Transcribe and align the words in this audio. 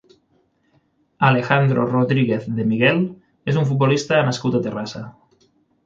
Alejandro 1.29 1.85
Rodríguez 1.91 2.49
de 2.59 2.65
Miguel 2.73 3.05
és 3.53 3.63
un 3.63 3.71
futbolista 3.71 4.27
nascut 4.31 4.59
a 4.63 4.67
Terrassa. 4.69 5.09